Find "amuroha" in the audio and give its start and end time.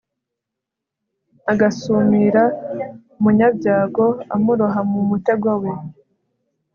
4.35-4.79